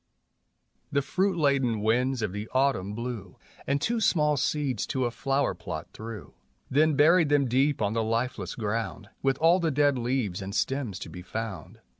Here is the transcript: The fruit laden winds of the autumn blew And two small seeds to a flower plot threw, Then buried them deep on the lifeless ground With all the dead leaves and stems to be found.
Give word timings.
The 0.91 1.03
fruit 1.03 1.37
laden 1.37 1.79
winds 1.83 2.23
of 2.23 2.31
the 2.33 2.49
autumn 2.53 2.95
blew 2.95 3.37
And 3.67 3.79
two 3.79 4.01
small 4.01 4.35
seeds 4.35 4.87
to 4.87 5.05
a 5.05 5.11
flower 5.11 5.53
plot 5.53 5.89
threw, 5.93 6.33
Then 6.71 6.95
buried 6.95 7.29
them 7.29 7.47
deep 7.47 7.83
on 7.83 7.93
the 7.93 8.01
lifeless 8.01 8.55
ground 8.55 9.09
With 9.21 9.37
all 9.37 9.59
the 9.59 9.69
dead 9.69 9.99
leaves 9.99 10.41
and 10.41 10.55
stems 10.55 10.97
to 11.01 11.09
be 11.09 11.21
found. 11.21 11.81